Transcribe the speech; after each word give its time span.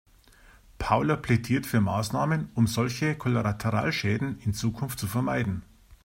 Paula 0.79 1.15
plädiert 1.15 1.67
für 1.67 1.79
Maßnahmen, 1.79 2.49
um 2.55 2.65
solche 2.65 3.13
Kollateralschäden 3.15 4.39
in 4.39 4.55
Zukunft 4.55 4.97
zu 4.97 5.05
vermeiden. 5.05 5.61